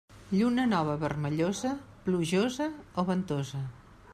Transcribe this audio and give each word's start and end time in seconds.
Lluna 0.35 0.63
nova 0.69 0.95
vermellosa, 1.03 1.73
plujosa 2.07 2.67
o 3.03 3.07
ventosa. 3.11 3.61